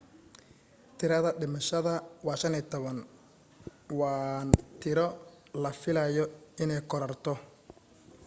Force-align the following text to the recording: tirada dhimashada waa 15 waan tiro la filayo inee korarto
tirada 0.99 1.31
dhimashada 1.39 1.93
waa 2.27 2.39
15 2.43 3.99
waan 3.99 4.47
tiro 4.81 5.07
la 5.63 5.71
filayo 5.81 6.23
inee 6.63 6.81
korarto 6.91 7.33